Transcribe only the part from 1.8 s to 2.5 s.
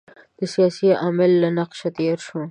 تېر شو.